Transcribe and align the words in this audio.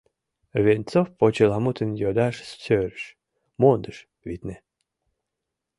Венцов 0.63 1.07
почеламутым 1.19 1.89
йодаш 2.01 2.35
сӧрыш— 2.63 3.03
мондыш, 3.61 3.97
витне. 4.27 4.57